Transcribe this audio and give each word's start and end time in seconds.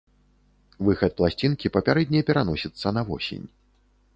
Выхад 0.87 1.11
пласцінкі 1.19 1.71
папярэдне 1.75 2.21
пераносіцца 2.31 2.87
на 2.99 3.05
восень. 3.11 3.45